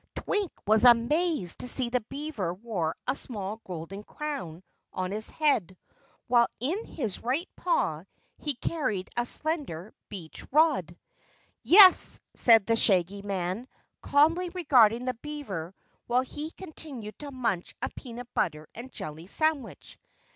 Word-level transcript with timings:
Twink 0.15 0.51
was 0.65 0.83
amazed 0.83 1.59
to 1.59 1.67
see 1.67 1.89
that 1.89 1.99
the 2.01 2.05
beaver 2.09 2.55
wore 2.55 2.95
a 3.07 3.13
small 3.13 3.61
golden 3.63 4.01
crown 4.01 4.63
on 4.91 5.11
his 5.11 5.29
head, 5.29 5.77
while 6.25 6.47
in 6.59 6.85
his 6.85 7.19
right 7.21 7.47
paw 7.55 8.05
he 8.39 8.55
carried 8.55 9.11
a 9.15 9.27
slender 9.27 9.93
beech 10.09 10.43
rod. 10.51 10.97
"Yes," 11.61 12.19
said 12.33 12.65
the 12.65 12.75
Shaggy 12.75 13.21
Man, 13.21 13.67
calmly 14.01 14.49
regarding 14.49 15.05
the 15.05 15.13
beaver 15.21 15.75
while 16.07 16.21
he 16.23 16.49
continued 16.49 17.19
to 17.19 17.29
munch 17.29 17.75
a 17.83 17.89
peanut 17.95 18.33
butter 18.33 18.67
and 18.73 18.91
jelly 18.91 19.27
sandwich. 19.27 19.99